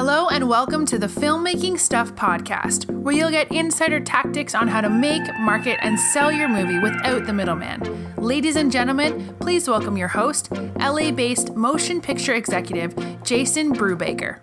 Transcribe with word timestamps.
Hello, 0.00 0.28
and 0.28 0.48
welcome 0.48 0.86
to 0.86 0.96
the 0.96 1.08
Filmmaking 1.08 1.76
Stuff 1.76 2.14
podcast, 2.14 2.88
where 2.88 3.12
you'll 3.12 3.32
get 3.32 3.50
insider 3.50 3.98
tactics 3.98 4.54
on 4.54 4.68
how 4.68 4.80
to 4.80 4.88
make, 4.88 5.22
market, 5.40 5.76
and 5.82 5.98
sell 5.98 6.30
your 6.30 6.48
movie 6.48 6.78
without 6.78 7.26
the 7.26 7.32
middleman. 7.32 8.14
Ladies 8.14 8.54
and 8.54 8.70
gentlemen, 8.70 9.34
please 9.40 9.68
welcome 9.68 9.96
your 9.96 10.06
host, 10.06 10.52
LA 10.78 11.10
based 11.10 11.56
motion 11.56 12.00
picture 12.00 12.34
executive, 12.34 12.94
Jason 13.24 13.74
Brubaker. 13.74 14.38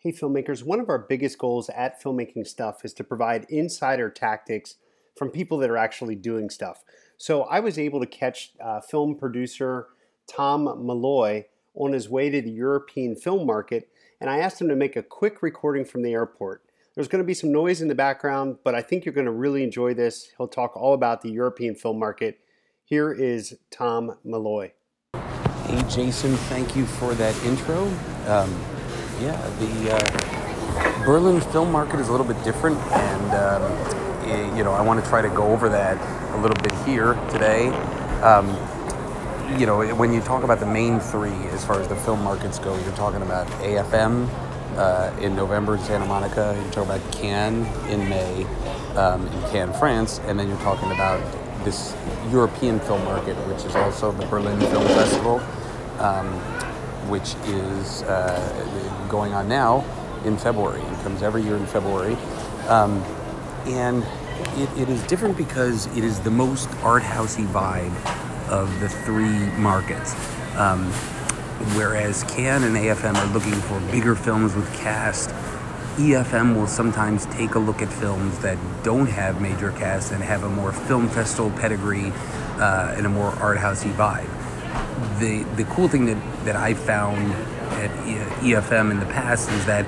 Hey, 0.00 0.12
filmmakers, 0.12 0.64
one 0.64 0.80
of 0.80 0.90
our 0.90 0.98
biggest 0.98 1.38
goals 1.38 1.70
at 1.70 1.98
Filmmaking 2.02 2.46
Stuff 2.46 2.84
is 2.84 2.92
to 2.92 3.04
provide 3.04 3.46
insider 3.48 4.10
tactics 4.10 4.76
from 5.20 5.28
people 5.28 5.58
that 5.58 5.68
are 5.68 5.76
actually 5.76 6.14
doing 6.14 6.48
stuff. 6.48 6.82
So 7.18 7.42
I 7.42 7.60
was 7.60 7.78
able 7.78 8.00
to 8.00 8.06
catch 8.06 8.52
uh, 8.58 8.80
film 8.80 9.16
producer 9.16 9.88
Tom 10.26 10.64
Malloy 10.64 11.44
on 11.74 11.92
his 11.92 12.08
way 12.08 12.30
to 12.30 12.40
the 12.40 12.50
European 12.50 13.14
film 13.14 13.46
market, 13.46 13.90
and 14.18 14.30
I 14.30 14.38
asked 14.38 14.58
him 14.62 14.68
to 14.70 14.74
make 14.76 14.96
a 14.96 15.02
quick 15.02 15.42
recording 15.42 15.84
from 15.84 16.00
the 16.00 16.14
airport. 16.14 16.62
There's 16.94 17.06
going 17.06 17.22
to 17.22 17.26
be 17.26 17.34
some 17.34 17.52
noise 17.52 17.82
in 17.82 17.88
the 17.88 17.94
background, 17.94 18.60
but 18.64 18.74
I 18.74 18.80
think 18.80 19.04
you're 19.04 19.12
going 19.12 19.26
to 19.26 19.30
really 19.30 19.62
enjoy 19.62 19.92
this. 19.92 20.30
He'll 20.38 20.48
talk 20.48 20.74
all 20.74 20.94
about 20.94 21.20
the 21.20 21.30
European 21.30 21.74
film 21.74 21.98
market. 21.98 22.38
Here 22.82 23.12
is 23.12 23.58
Tom 23.70 24.16
Malloy. 24.24 24.72
Hey, 25.12 25.84
Jason, 25.90 26.34
thank 26.48 26.74
you 26.74 26.86
for 26.86 27.12
that 27.16 27.36
intro. 27.44 27.82
Um, 28.26 28.58
yeah, 29.20 29.36
the 29.58 29.96
uh, 29.96 31.04
Berlin 31.04 31.42
film 31.42 31.70
market 31.70 32.00
is 32.00 32.08
a 32.08 32.10
little 32.10 32.26
bit 32.26 32.42
different, 32.42 32.78
and 32.78 33.34
um, 33.34 34.09
you 34.56 34.64
know 34.64 34.72
I 34.72 34.82
want 34.82 35.02
to 35.02 35.08
try 35.08 35.22
to 35.22 35.28
go 35.28 35.44
over 35.44 35.68
that 35.68 35.96
a 36.34 36.40
little 36.40 36.56
bit 36.62 36.72
here 36.86 37.14
today. 37.30 37.68
Um, 38.22 38.48
you 39.58 39.66
know, 39.66 39.94
when 39.96 40.12
you 40.12 40.20
talk 40.20 40.44
about 40.44 40.60
the 40.60 40.66
main 40.66 41.00
three 41.00 41.32
as 41.52 41.64
far 41.64 41.80
as 41.80 41.88
the 41.88 41.96
film 41.96 42.22
markets 42.22 42.58
go, 42.58 42.76
you're 42.84 42.94
talking 42.94 43.22
about 43.22 43.46
AFM 43.62 44.28
uh, 44.76 45.12
in 45.20 45.34
November 45.34 45.76
in 45.76 45.82
Santa 45.82 46.06
Monica. 46.06 46.56
You're 46.62 46.72
talking 46.72 46.90
about 46.90 47.12
Cannes 47.12 47.66
in 47.88 48.08
May 48.08 48.44
um, 48.96 49.26
in 49.26 49.50
Cannes, 49.50 49.78
France, 49.78 50.20
and 50.26 50.38
then 50.38 50.48
you're 50.48 50.58
talking 50.58 50.92
about 50.92 51.20
this 51.64 51.94
European 52.30 52.78
film 52.80 53.04
market, 53.04 53.34
which 53.48 53.64
is 53.64 53.74
also 53.74 54.12
the 54.12 54.26
Berlin 54.26 54.58
Film 54.60 54.86
Festival. 54.86 55.40
Um, 55.98 56.40
which 57.10 57.34
is 57.46 58.02
uh, 58.04 59.06
going 59.10 59.34
on 59.34 59.48
now 59.48 59.84
in 60.24 60.36
February. 60.36 60.80
It 60.80 61.02
comes 61.02 61.22
every 61.22 61.42
year 61.42 61.56
in 61.56 61.66
February. 61.66 62.14
Um, 62.68 63.04
and 63.66 64.04
it, 64.60 64.70
it 64.78 64.88
is 64.88 65.02
different 65.06 65.36
because 65.36 65.86
it 65.96 66.04
is 66.04 66.20
the 66.20 66.30
most 66.30 66.68
art 66.82 67.02
housey 67.02 67.46
vibe 67.46 67.94
of 68.48 68.80
the 68.80 68.88
three 68.88 69.38
markets. 69.60 70.14
Um, 70.56 70.90
whereas 71.76 72.24
Cannes 72.24 72.64
and 72.64 72.76
AFM 72.76 73.14
are 73.14 73.32
looking 73.32 73.52
for 73.52 73.78
bigger 73.92 74.14
films 74.14 74.54
with 74.54 74.72
cast, 74.74 75.30
EFM 75.96 76.54
will 76.54 76.66
sometimes 76.66 77.26
take 77.26 77.54
a 77.54 77.58
look 77.58 77.82
at 77.82 77.92
films 77.92 78.38
that 78.38 78.58
don't 78.82 79.06
have 79.06 79.40
major 79.40 79.72
casts 79.72 80.12
and 80.12 80.22
have 80.22 80.44
a 80.44 80.48
more 80.48 80.72
film 80.72 81.08
festival 81.08 81.50
pedigree 81.50 82.12
uh, 82.56 82.94
and 82.96 83.06
a 83.06 83.08
more 83.08 83.30
art 83.40 83.58
housey 83.58 83.92
vibe 83.92 84.28
the 85.18 85.44
the 85.56 85.64
cool 85.64 85.88
thing 85.88 86.06
that, 86.06 86.44
that 86.44 86.56
I 86.56 86.74
found 86.74 87.32
at 87.82 87.90
EFM 88.40 88.90
in 88.90 89.00
the 89.00 89.06
past 89.06 89.50
is 89.50 89.66
that 89.66 89.86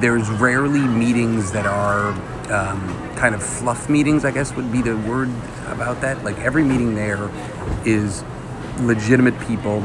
there's 0.00 0.28
rarely 0.28 0.80
meetings 0.80 1.52
that 1.52 1.66
are 1.66 2.10
um, 2.52 3.14
kind 3.16 3.34
of 3.34 3.42
fluff 3.42 3.88
meetings. 3.88 4.24
I 4.24 4.30
guess 4.30 4.54
would 4.54 4.72
be 4.72 4.82
the 4.82 4.96
word 4.96 5.30
about 5.66 6.00
that. 6.00 6.24
Like 6.24 6.38
every 6.38 6.64
meeting 6.64 6.94
there 6.94 7.30
is 7.84 8.24
legitimate 8.80 9.38
people 9.40 9.82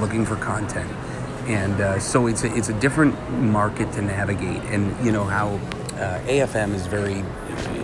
looking 0.00 0.24
for 0.24 0.36
content, 0.36 0.90
and 1.46 1.80
uh, 1.80 1.98
so 1.98 2.26
it's 2.26 2.44
a, 2.44 2.54
it's 2.56 2.68
a 2.68 2.80
different 2.80 3.14
market 3.32 3.92
to 3.92 4.02
navigate. 4.02 4.62
And 4.64 5.04
you 5.04 5.12
know 5.12 5.24
how 5.24 5.48
uh, 5.94 6.20
AFM 6.26 6.74
is 6.74 6.86
very 6.86 7.24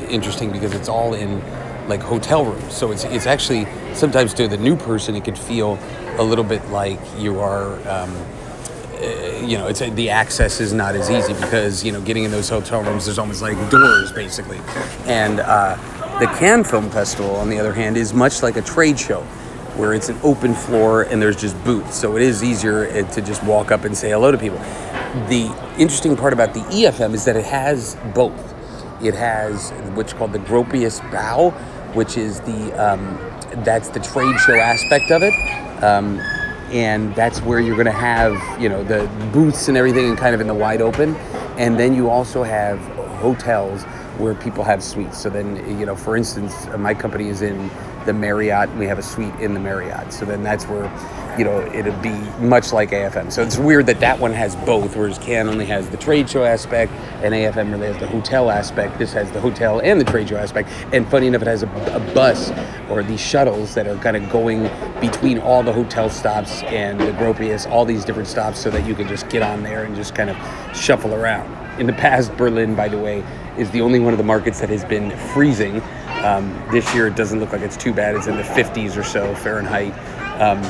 interesting 0.08 0.50
because 0.50 0.74
it's 0.74 0.88
all 0.88 1.14
in 1.14 1.42
like 1.88 2.00
hotel 2.00 2.44
rooms. 2.44 2.74
So 2.74 2.92
it's 2.92 3.04
it's 3.04 3.26
actually 3.26 3.66
sometimes 3.94 4.34
to 4.34 4.48
the 4.48 4.56
new 4.56 4.76
person 4.76 5.14
it 5.14 5.24
could 5.24 5.38
feel 5.38 5.78
a 6.18 6.22
little 6.22 6.44
bit 6.44 6.64
like 6.70 7.00
you 7.18 7.40
are. 7.40 7.76
Um, 7.88 8.14
you 9.44 9.58
know, 9.58 9.66
it's 9.66 9.80
the 9.80 10.10
access 10.10 10.60
is 10.60 10.72
not 10.72 10.94
as 10.94 11.10
easy 11.10 11.34
because 11.34 11.84
you 11.84 11.92
know 11.92 12.00
getting 12.00 12.24
in 12.24 12.30
those 12.30 12.48
hotel 12.48 12.82
rooms 12.82 13.04
there's 13.04 13.18
almost 13.18 13.42
like 13.42 13.56
doors 13.70 14.12
basically, 14.12 14.60
and 15.06 15.40
uh, 15.40 15.76
the 16.20 16.26
Cannes 16.38 16.64
Film 16.64 16.90
Festival 16.90 17.34
on 17.36 17.48
the 17.48 17.58
other 17.58 17.72
hand 17.72 17.96
is 17.96 18.14
much 18.14 18.42
like 18.42 18.56
a 18.56 18.62
trade 18.62 18.98
show, 18.98 19.22
where 19.76 19.94
it's 19.94 20.08
an 20.08 20.18
open 20.22 20.54
floor 20.54 21.02
and 21.02 21.20
there's 21.20 21.40
just 21.40 21.62
booths, 21.64 21.96
so 21.96 22.16
it 22.16 22.22
is 22.22 22.44
easier 22.44 22.86
uh, 22.88 23.10
to 23.10 23.20
just 23.20 23.42
walk 23.44 23.70
up 23.70 23.84
and 23.84 23.96
say 23.96 24.10
hello 24.10 24.30
to 24.30 24.38
people. 24.38 24.58
The 25.28 25.52
interesting 25.78 26.16
part 26.16 26.32
about 26.32 26.54
the 26.54 26.60
EFM 26.60 27.14
is 27.14 27.24
that 27.24 27.36
it 27.36 27.44
has 27.44 27.96
both. 28.14 28.54
It 29.02 29.14
has 29.14 29.70
what's 29.94 30.12
called 30.12 30.32
the 30.32 30.38
Gropius 30.38 31.00
Bau, 31.10 31.50
which 31.94 32.16
is 32.16 32.40
the 32.40 32.72
um, 32.74 33.18
that's 33.64 33.88
the 33.88 34.00
trade 34.00 34.38
show 34.40 34.54
aspect 34.54 35.10
of 35.10 35.22
it. 35.22 35.34
Um, 35.82 36.20
and 36.72 37.14
that's 37.14 37.40
where 37.42 37.60
you're 37.60 37.76
going 37.76 37.86
to 37.86 37.92
have 37.92 38.60
you 38.60 38.68
know 38.68 38.82
the 38.84 39.06
booths 39.32 39.68
and 39.68 39.76
everything 39.76 40.08
and 40.08 40.18
kind 40.18 40.34
of 40.34 40.40
in 40.40 40.46
the 40.46 40.54
wide 40.54 40.80
open 40.80 41.14
and 41.58 41.78
then 41.78 41.94
you 41.94 42.08
also 42.08 42.42
have 42.42 42.78
hotels 43.20 43.82
where 44.18 44.34
people 44.34 44.64
have 44.64 44.82
suites 44.82 45.20
so 45.20 45.30
then 45.30 45.56
you 45.78 45.86
know 45.86 45.94
for 45.94 46.16
instance 46.16 46.66
my 46.78 46.94
company 46.94 47.28
is 47.28 47.42
in 47.42 47.70
the 48.04 48.12
Marriott, 48.12 48.68
and 48.68 48.78
we 48.78 48.86
have 48.86 48.98
a 48.98 49.02
suite 49.02 49.34
in 49.36 49.54
the 49.54 49.60
Marriott. 49.60 50.12
So 50.12 50.24
then 50.24 50.42
that's 50.42 50.64
where, 50.66 50.84
you 51.38 51.44
know, 51.44 51.60
it'd 51.72 52.00
be 52.02 52.14
much 52.40 52.72
like 52.72 52.90
AFM. 52.90 53.32
So 53.32 53.42
it's 53.42 53.58
weird 53.58 53.86
that 53.86 54.00
that 54.00 54.18
one 54.18 54.32
has 54.32 54.56
both, 54.56 54.96
whereas 54.96 55.18
Cannes 55.18 55.48
only 55.48 55.66
has 55.66 55.88
the 55.88 55.96
trade 55.96 56.28
show 56.28 56.44
aspect, 56.44 56.92
and 57.22 57.34
AFM 57.34 57.70
really 57.70 57.86
has 57.86 57.98
the 57.98 58.06
hotel 58.06 58.50
aspect. 58.50 58.98
This 58.98 59.12
has 59.12 59.30
the 59.32 59.40
hotel 59.40 59.80
and 59.80 60.00
the 60.00 60.04
trade 60.04 60.28
show 60.28 60.36
aspect. 60.36 60.68
And 60.92 61.08
funny 61.08 61.26
enough, 61.26 61.42
it 61.42 61.48
has 61.48 61.62
a, 61.62 61.68
a 61.94 62.00
bus 62.14 62.50
or 62.90 63.02
these 63.02 63.20
shuttles 63.20 63.74
that 63.74 63.86
are 63.86 63.96
kind 63.96 64.16
of 64.16 64.30
going 64.30 64.64
between 65.00 65.38
all 65.38 65.62
the 65.62 65.72
hotel 65.72 66.10
stops 66.10 66.62
and 66.64 67.00
the 67.00 67.12
Gropius, 67.12 67.68
all 67.70 67.84
these 67.84 68.04
different 68.04 68.28
stops, 68.28 68.58
so 68.58 68.70
that 68.70 68.86
you 68.86 68.94
can 68.94 69.08
just 69.08 69.28
get 69.28 69.42
on 69.42 69.62
there 69.62 69.84
and 69.84 69.96
just 69.96 70.14
kind 70.14 70.30
of 70.30 70.76
shuffle 70.76 71.14
around. 71.14 71.50
In 71.80 71.86
the 71.86 71.92
past, 71.94 72.36
Berlin, 72.36 72.74
by 72.74 72.88
the 72.88 72.98
way, 72.98 73.24
is 73.56 73.70
the 73.70 73.80
only 73.80 73.98
one 73.98 74.12
of 74.12 74.18
the 74.18 74.24
markets 74.24 74.60
that 74.60 74.68
has 74.68 74.84
been 74.84 75.10
freezing 75.32 75.82
um, 76.22 76.56
this 76.70 76.94
year, 76.94 77.08
it 77.08 77.16
doesn't 77.16 77.40
look 77.40 77.52
like 77.52 77.62
it's 77.62 77.76
too 77.76 77.92
bad. 77.92 78.14
It's 78.14 78.28
in 78.28 78.36
the 78.36 78.44
50s 78.44 78.96
or 78.96 79.02
so 79.02 79.34
Fahrenheit. 79.34 79.92
Um, 80.40 80.62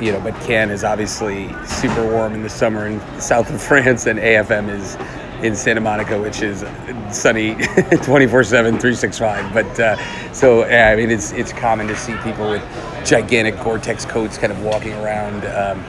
you 0.00 0.12
know, 0.12 0.20
but 0.20 0.34
Cannes 0.42 0.70
is 0.70 0.84
obviously 0.84 1.52
super 1.64 2.06
warm 2.10 2.34
in 2.34 2.42
the 2.42 2.48
summer 2.48 2.86
in 2.86 2.98
the 2.98 3.20
south 3.20 3.50
of 3.50 3.60
France, 3.68 4.06
and 4.06 4.18
AFM 4.18 4.68
is 4.68 4.96
in 5.44 5.56
Santa 5.56 5.80
Monica, 5.80 6.20
which 6.20 6.42
is 6.42 6.64
sunny 7.10 7.54
24 8.02 8.44
7, 8.44 8.72
365. 8.72 9.54
But 9.54 9.80
uh, 9.80 10.32
so, 10.32 10.64
I 10.64 10.96
mean, 10.96 11.10
it's, 11.10 11.32
it's 11.32 11.52
common 11.52 11.86
to 11.88 11.96
see 11.96 12.14
people 12.18 12.50
with 12.50 12.62
gigantic 13.06 13.58
Gore-Tex 13.62 14.04
coats 14.04 14.36
kind 14.36 14.52
of 14.52 14.62
walking 14.62 14.92
around. 14.94 15.44
Um, 15.46 15.84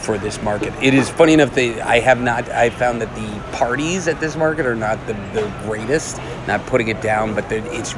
for 0.00 0.18
this 0.18 0.42
market. 0.42 0.72
It 0.82 0.94
is 0.94 1.10
funny 1.10 1.34
enough 1.34 1.54
that 1.54 1.86
I 1.86 2.00
have 2.00 2.20
not. 2.20 2.48
I 2.48 2.70
found 2.70 3.00
that 3.02 3.14
the 3.14 3.56
parties 3.56 4.08
at 4.08 4.18
this 4.18 4.34
market 4.34 4.66
are 4.66 4.74
not 4.74 4.98
the, 5.06 5.12
the 5.34 5.52
greatest. 5.64 6.18
Not 6.46 6.64
putting 6.66 6.88
it 6.88 7.00
down, 7.00 7.34
but 7.34 7.50
it's. 7.52 7.94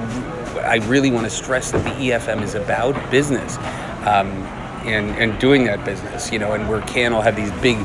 I 0.58 0.76
really 0.86 1.10
want 1.10 1.24
to 1.24 1.30
stress 1.30 1.70
that 1.70 1.82
the 1.84 1.90
EFM 1.90 2.42
is 2.42 2.54
about 2.54 3.10
business, 3.10 3.56
um, 4.06 4.30
and 4.86 5.10
and 5.16 5.38
doing 5.40 5.64
that 5.64 5.84
business. 5.84 6.32
You 6.32 6.38
know, 6.38 6.52
and 6.52 6.68
where 6.68 6.80
Cannes 6.82 7.12
will 7.12 7.22
have 7.22 7.36
these 7.36 7.52
big 7.60 7.78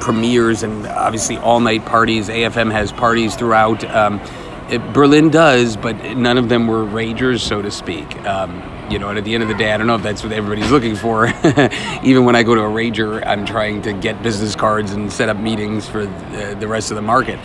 premieres 0.00 0.62
and 0.62 0.86
obviously 0.86 1.36
all 1.36 1.60
night 1.60 1.84
parties. 1.86 2.28
AFM 2.28 2.72
has 2.72 2.92
parties 2.92 3.36
throughout. 3.36 3.84
Um, 3.84 4.20
it, 4.68 4.92
Berlin 4.92 5.30
does, 5.30 5.76
but 5.76 5.96
none 6.16 6.38
of 6.38 6.48
them 6.48 6.66
were 6.66 6.84
ragers, 6.84 7.40
so 7.40 7.62
to 7.62 7.70
speak. 7.70 8.16
Um, 8.24 8.62
you 8.90 8.98
know, 8.98 9.08
and 9.08 9.18
at 9.18 9.24
the 9.24 9.34
end 9.34 9.42
of 9.42 9.48
the 9.48 9.54
day, 9.54 9.72
I 9.72 9.76
don't 9.76 9.86
know 9.86 9.94
if 9.94 10.02
that's 10.02 10.22
what 10.22 10.32
everybody's 10.32 10.70
looking 10.70 10.96
for. 10.96 11.26
Even 12.02 12.24
when 12.24 12.36
I 12.36 12.42
go 12.42 12.54
to 12.54 12.62
a 12.62 12.68
rager, 12.68 13.24
I'm 13.26 13.46
trying 13.46 13.82
to 13.82 13.92
get 13.92 14.22
business 14.22 14.56
cards 14.56 14.92
and 14.92 15.12
set 15.12 15.28
up 15.28 15.36
meetings 15.36 15.88
for 15.88 16.06
the, 16.06 16.56
the 16.58 16.68
rest 16.68 16.90
of 16.90 16.96
the 16.96 17.02
market. 17.02 17.38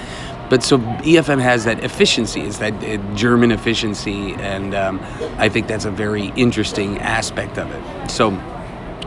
But 0.49 0.63
so 0.63 0.77
EFM 0.77 1.41
has 1.41 1.65
that 1.65 1.83
efficiency, 1.83 2.41
it's 2.41 2.59
that 2.59 2.73
uh, 2.83 2.97
German 3.15 3.51
efficiency, 3.51 4.33
and 4.35 4.73
um, 4.73 4.99
I 5.37 5.49
think 5.49 5.67
that's 5.67 5.85
a 5.85 5.91
very 5.91 6.27
interesting 6.37 6.97
aspect 6.99 7.57
of 7.57 7.69
it. 7.69 8.09
So, 8.09 8.31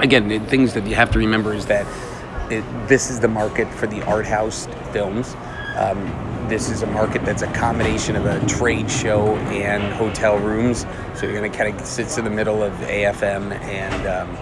again, 0.01 0.29
the 0.29 0.39
things 0.39 0.75
that 0.75 0.87
you 0.87 0.95
have 0.95 1.11
to 1.13 1.19
remember 1.19 1.55
is 1.55 1.67
that 1.67 1.87
it, 2.51 2.65
this 2.89 3.11
is 3.11 3.21
the 3.21 3.29
market 3.29 3.73
for 3.73 3.87
the 3.87 4.03
art 4.07 4.27
house 4.27 4.67
films. 4.93 5.37
Um, 5.77 5.99
this 6.49 6.69
is 6.69 6.83
a 6.83 6.87
market 6.87 7.25
that's 7.25 7.43
a 7.43 7.53
combination 7.53 8.17
of 8.17 8.27
a 8.27 8.45
trade 8.47 8.91
show 8.91 9.37
and 9.37 9.93
hotel 9.95 10.37
rooms. 10.39 10.85
So 11.15 11.27
you're 11.27 11.39
going 11.39 11.51
to 11.51 11.57
kind 11.57 11.73
of 11.73 11.87
sits 11.87 12.19
in 12.19 12.25
the 12.25 12.31
middle 12.31 12.63
of 12.63 12.73
AFM 12.75 13.53
and 13.53 14.07
um, 14.07 14.37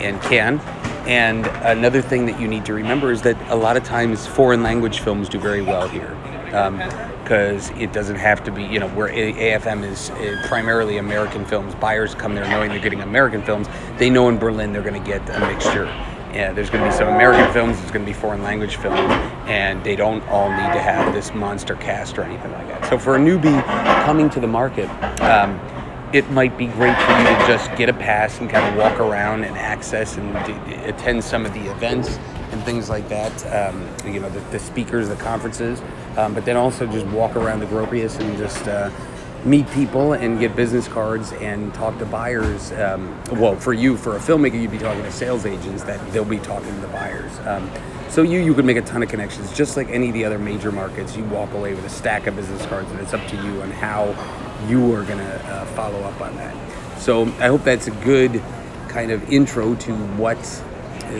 and 0.00 0.20
Cannes. 0.22 0.60
And 1.06 1.46
another 1.64 2.00
thing 2.00 2.26
that 2.26 2.40
you 2.40 2.48
need 2.48 2.64
to 2.66 2.72
remember 2.72 3.10
is 3.10 3.22
that 3.22 3.36
a 3.50 3.56
lot 3.56 3.76
of 3.76 3.84
times 3.84 4.26
foreign 4.26 4.62
language 4.62 5.00
films 5.00 5.28
do 5.28 5.38
very 5.38 5.60
well 5.60 5.88
here. 5.88 6.16
Because 6.54 7.70
um, 7.70 7.80
it 7.80 7.92
doesn't 7.92 8.16
have 8.16 8.44
to 8.44 8.52
be, 8.52 8.62
you 8.62 8.78
know, 8.78 8.88
where 8.90 9.08
AFM 9.08 9.82
is 9.82 10.10
uh, 10.10 10.40
primarily 10.46 10.98
American 10.98 11.44
films. 11.44 11.74
Buyers 11.74 12.14
come 12.14 12.36
there 12.36 12.48
knowing 12.48 12.70
they're 12.70 12.78
getting 12.78 13.00
American 13.00 13.42
films. 13.42 13.66
They 13.98 14.08
know 14.08 14.28
in 14.28 14.38
Berlin 14.38 14.72
they're 14.72 14.82
going 14.82 15.02
to 15.02 15.06
get 15.06 15.28
a 15.30 15.40
mixture. 15.40 15.86
Yeah, 16.32 16.52
there's 16.52 16.70
going 16.70 16.84
to 16.84 16.90
be 16.90 16.96
some 16.96 17.08
American 17.08 17.52
films, 17.52 17.78
there's 17.78 17.90
going 17.90 18.04
to 18.04 18.10
be 18.10 18.16
foreign 18.16 18.42
language 18.42 18.76
films, 18.76 18.98
and 19.46 19.82
they 19.84 19.96
don't 19.96 20.22
all 20.28 20.48
need 20.48 20.72
to 20.74 20.80
have 20.80 21.12
this 21.12 21.34
monster 21.34 21.76
cast 21.76 22.18
or 22.18 22.22
anything 22.22 22.52
like 22.52 22.68
that. 22.68 22.88
So 22.88 22.98
for 22.98 23.16
a 23.16 23.18
newbie 23.18 23.62
coming 24.04 24.30
to 24.30 24.40
the 24.40 24.46
market, 24.46 24.88
um, 25.20 25.60
it 26.12 26.28
might 26.30 26.56
be 26.56 26.66
great 26.66 26.96
for 26.96 27.12
you 27.18 27.24
to 27.24 27.44
just 27.46 27.74
get 27.76 27.88
a 27.88 27.92
pass 27.92 28.40
and 28.40 28.48
kind 28.48 28.66
of 28.68 28.76
walk 28.76 29.00
around 29.00 29.42
and 29.42 29.56
access 29.56 30.16
and 30.16 30.32
d- 30.46 30.74
attend 30.84 31.22
some 31.24 31.44
of 31.44 31.52
the 31.52 31.70
events 31.70 32.18
and 32.54 32.62
things 32.64 32.88
like 32.88 33.08
that. 33.08 33.32
Um, 33.52 33.86
you 34.06 34.20
know, 34.20 34.30
the, 34.30 34.40
the, 34.50 34.58
speakers, 34.58 35.08
the 35.08 35.16
conferences, 35.16 35.82
um, 36.16 36.32
but 36.34 36.44
then 36.44 36.56
also 36.56 36.86
just 36.86 37.06
walk 37.08 37.36
around 37.36 37.60
the 37.60 37.66
Gropius 37.66 38.18
and 38.18 38.38
just 38.38 38.66
uh, 38.68 38.90
meet 39.44 39.68
people 39.72 40.14
and 40.14 40.38
get 40.38 40.56
business 40.56 40.88
cards 40.88 41.32
and 41.32 41.74
talk 41.74 41.98
to 41.98 42.06
buyers. 42.06 42.72
Um, 42.72 43.20
well, 43.32 43.56
for 43.56 43.72
you, 43.72 43.96
for 43.96 44.16
a 44.16 44.18
filmmaker, 44.18 44.60
you'd 44.60 44.70
be 44.70 44.78
talking 44.78 45.02
to 45.02 45.12
sales 45.12 45.44
agents 45.44 45.82
that 45.82 46.00
they'll 46.12 46.24
be 46.24 46.38
talking 46.38 46.72
to 46.74 46.80
the 46.80 46.88
buyers. 46.88 47.38
Um, 47.40 47.70
so 48.08 48.22
you 48.22 48.38
you 48.38 48.54
could 48.54 48.64
make 48.64 48.76
a 48.76 48.82
ton 48.82 49.02
of 49.02 49.08
connections, 49.08 49.54
just 49.56 49.76
like 49.76 49.88
any 49.88 50.08
of 50.08 50.14
the 50.14 50.24
other 50.24 50.38
major 50.38 50.70
markets. 50.70 51.16
You 51.16 51.24
walk 51.24 51.52
away 51.52 51.74
with 51.74 51.84
a 51.84 51.90
stack 51.90 52.28
of 52.28 52.36
business 52.36 52.64
cards, 52.66 52.88
and 52.92 53.00
it's 53.00 53.12
up 53.12 53.26
to 53.28 53.36
you 53.36 53.60
on 53.60 53.72
how 53.72 54.06
you 54.68 54.94
are 54.94 55.02
going 55.02 55.18
to 55.18 55.46
uh, 55.46 55.64
follow 55.74 56.00
up 56.02 56.20
on 56.20 56.36
that. 56.36 56.54
So 57.00 57.24
I 57.40 57.48
hope 57.48 57.64
that's 57.64 57.88
a 57.88 57.90
good 57.90 58.40
kind 58.88 59.10
of 59.10 59.28
intro 59.32 59.74
to 59.74 59.92
what 60.16 60.38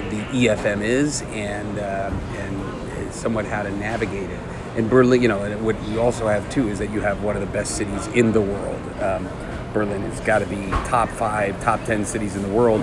the 0.00 0.46
EFM 0.46 0.82
is 0.82 1.22
and 1.22 1.78
uh, 1.78 2.10
and 2.36 3.14
somewhat 3.14 3.46
how 3.46 3.62
to 3.62 3.70
navigate 3.70 4.28
it 4.28 4.38
And 4.76 4.90
Berlin, 4.90 5.22
you 5.22 5.28
know, 5.28 5.42
and 5.42 5.64
what 5.64 5.80
you 5.88 6.00
also 6.00 6.26
have 6.26 6.48
too 6.50 6.68
is 6.68 6.78
that 6.80 6.90
you 6.90 7.00
have 7.00 7.22
one 7.22 7.36
of 7.36 7.40
the 7.40 7.52
best 7.52 7.76
cities 7.76 8.06
in 8.08 8.32
the 8.32 8.40
world. 8.40 8.82
Um, 9.00 9.28
Berlin 9.72 10.02
has 10.02 10.20
got 10.20 10.40
to 10.40 10.46
be 10.46 10.70
top 10.88 11.08
five, 11.08 11.60
top 11.62 11.84
ten 11.84 12.04
cities 12.04 12.36
in 12.36 12.42
the 12.42 12.48
world, 12.48 12.80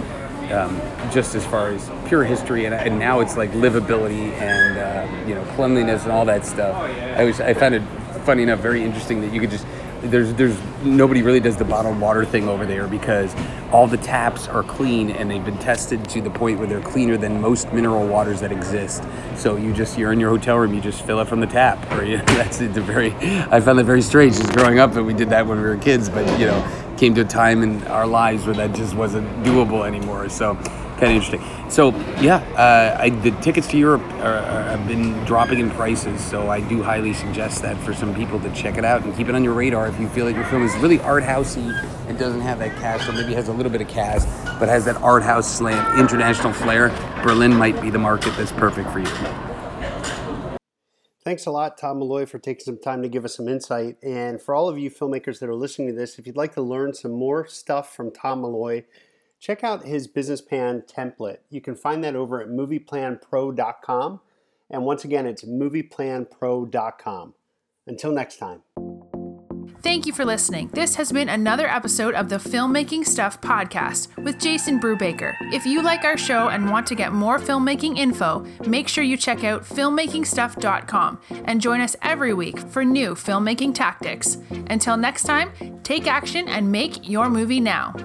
um, 0.51 0.79
just 1.11 1.35
as 1.35 1.45
far 1.45 1.69
as 1.69 1.89
pure 2.07 2.23
history, 2.23 2.65
and, 2.65 2.73
and 2.75 2.99
now 2.99 3.19
it's 3.19 3.37
like 3.37 3.51
livability 3.51 4.31
and 4.39 4.77
uh, 4.77 5.27
you 5.27 5.35
know 5.35 5.43
cleanliness 5.55 6.03
and 6.03 6.11
all 6.11 6.25
that 6.25 6.45
stuff. 6.45 6.75
I 7.17 7.23
was 7.23 7.39
I 7.41 7.53
found 7.53 7.75
it 7.75 7.83
funny 8.25 8.43
enough 8.43 8.59
very 8.59 8.83
interesting 8.83 9.21
that 9.21 9.33
you 9.33 9.39
could 9.39 9.51
just 9.51 9.65
there's 10.01 10.33
there's 10.33 10.57
nobody 10.83 11.21
really 11.21 11.39
does 11.39 11.57
the 11.57 11.63
bottled 11.63 11.99
water 11.99 12.25
thing 12.25 12.47
over 12.47 12.65
there 12.65 12.87
because 12.87 13.35
all 13.71 13.87
the 13.87 13.97
taps 13.97 14.47
are 14.47 14.63
clean 14.63 15.11
and 15.11 15.29
they've 15.29 15.45
been 15.45 15.57
tested 15.59 16.07
to 16.09 16.21
the 16.21 16.29
point 16.29 16.57
where 16.57 16.67
they're 16.67 16.81
cleaner 16.81 17.17
than 17.17 17.39
most 17.39 17.71
mineral 17.71 18.07
waters 18.07 18.41
that 18.41 18.51
exist. 18.51 19.03
So 19.35 19.57
you 19.57 19.73
just 19.73 19.97
you're 19.97 20.11
in 20.11 20.19
your 20.19 20.29
hotel 20.29 20.57
room, 20.57 20.73
you 20.73 20.81
just 20.81 21.05
fill 21.05 21.19
it 21.19 21.27
from 21.27 21.39
the 21.39 21.47
tap. 21.47 21.79
Or 22.01 22.05
you, 22.05 22.17
that's 22.19 22.61
it's 22.61 22.77
a 22.77 22.81
very 22.81 23.13
I 23.51 23.59
found 23.59 23.77
that 23.77 23.83
very 23.83 24.01
strange. 24.01 24.37
Just 24.37 24.53
growing 24.53 24.79
up, 24.79 24.95
and 24.95 25.05
we 25.05 25.13
did 25.13 25.29
that 25.29 25.45
when 25.45 25.57
we 25.57 25.63
were 25.63 25.77
kids, 25.77 26.09
but 26.09 26.25
you 26.39 26.45
know 26.45 26.95
came 26.97 27.15
to 27.15 27.21
a 27.21 27.25
time 27.25 27.63
in 27.63 27.83
our 27.87 28.05
lives 28.05 28.45
where 28.45 28.53
that 28.53 28.75
just 28.75 28.93
wasn't 28.93 29.27
doable 29.43 29.87
anymore. 29.87 30.29
So 30.29 30.53
kind 31.01 31.17
of 31.17 31.23
interesting. 31.23 31.69
So 31.69 31.89
yeah, 32.21 32.37
uh, 32.55 32.97
I, 32.99 33.09
the 33.09 33.31
tickets 33.41 33.67
to 33.69 33.77
Europe 33.77 34.03
are, 34.19 34.37
are, 34.37 34.63
have 34.63 34.87
been 34.87 35.13
dropping 35.25 35.59
in 35.59 35.71
prices, 35.71 36.23
so 36.23 36.49
I 36.49 36.61
do 36.61 36.83
highly 36.83 37.13
suggest 37.13 37.63
that 37.63 37.75
for 37.77 37.93
some 37.93 38.13
people 38.13 38.39
to 38.39 38.53
check 38.53 38.77
it 38.77 38.85
out 38.85 39.03
and 39.03 39.15
keep 39.17 39.27
it 39.27 39.35
on 39.35 39.43
your 39.43 39.53
radar 39.53 39.87
if 39.87 39.99
you 39.99 40.07
feel 40.07 40.25
like 40.25 40.35
your 40.35 40.45
film 40.45 40.63
is 40.63 40.75
really 40.77 40.99
art 40.99 41.23
housey 41.23 41.73
and 42.07 42.19
doesn't 42.19 42.41
have 42.41 42.59
that 42.59 42.77
cast, 42.77 43.09
or 43.09 43.13
maybe 43.13 43.33
has 43.33 43.47
a 43.47 43.53
little 43.53 43.71
bit 43.71 43.81
of 43.81 43.87
cast 43.87 44.27
but 44.61 44.69
has 44.69 44.85
that 44.85 44.95
art 44.97 45.23
house 45.23 45.51
slant, 45.51 45.99
international 45.99 46.53
flair. 46.53 46.89
Berlin 47.23 47.51
might 47.51 47.81
be 47.81 47.89
the 47.89 47.97
market 47.97 48.31
that's 48.37 48.51
perfect 48.51 48.91
for 48.91 48.99
you. 48.99 49.07
Thanks 51.23 51.47
a 51.47 51.51
lot, 51.51 51.79
Tom 51.79 51.97
Malloy, 51.97 52.27
for 52.27 52.37
taking 52.37 52.63
some 52.63 52.77
time 52.77 53.01
to 53.01 53.09
give 53.09 53.25
us 53.25 53.35
some 53.35 53.47
insight. 53.47 53.97
And 54.03 54.39
for 54.39 54.53
all 54.53 54.69
of 54.69 54.77
you 54.77 54.91
filmmakers 54.91 55.39
that 55.39 55.49
are 55.49 55.55
listening 55.55 55.87
to 55.87 55.95
this, 55.95 56.19
if 56.19 56.27
you'd 56.27 56.37
like 56.37 56.53
to 56.53 56.61
learn 56.61 56.93
some 56.93 57.11
more 57.11 57.47
stuff 57.47 57.95
from 57.95 58.11
Tom 58.11 58.41
Malloy, 58.41 58.85
check 59.41 59.63
out 59.63 59.85
his 59.85 60.07
business 60.07 60.39
plan 60.39 60.83
template. 60.83 61.39
You 61.49 61.59
can 61.59 61.75
find 61.75 62.03
that 62.03 62.15
over 62.15 62.39
at 62.39 62.47
movieplanpro.com. 62.47 64.21
And 64.69 64.85
once 64.85 65.03
again, 65.03 65.25
it's 65.25 65.43
movieplanpro.com. 65.43 67.33
Until 67.87 68.11
next 68.13 68.37
time. 68.37 68.61
Thank 69.81 70.05
you 70.05 70.13
for 70.13 70.25
listening. 70.25 70.69
This 70.73 70.95
has 70.95 71.11
been 71.11 71.27
another 71.27 71.67
episode 71.67 72.13
of 72.13 72.29
the 72.29 72.35
Filmmaking 72.35 73.03
Stuff 73.03 73.41
podcast 73.41 74.15
with 74.23 74.39
Jason 74.39 74.79
Brubaker. 74.79 75.33
If 75.51 75.65
you 75.65 75.81
like 75.81 76.03
our 76.03 76.17
show 76.17 76.49
and 76.49 76.69
want 76.69 76.85
to 76.87 76.95
get 76.95 77.11
more 77.11 77.39
filmmaking 77.39 77.97
info, 77.97 78.45
make 78.67 78.87
sure 78.87 79.03
you 79.03 79.17
check 79.17 79.43
out 79.43 79.63
filmmakingstuff.com 79.63 81.19
and 81.45 81.59
join 81.59 81.81
us 81.81 81.95
every 82.03 82.35
week 82.35 82.59
for 82.59 82.85
new 82.85 83.15
filmmaking 83.15 83.73
tactics. 83.73 84.37
Until 84.69 84.97
next 84.97 85.23
time, 85.23 85.81
take 85.81 86.05
action 86.05 86.47
and 86.47 86.71
make 86.71 87.09
your 87.09 87.29
movie 87.29 87.59
now. 87.59 87.95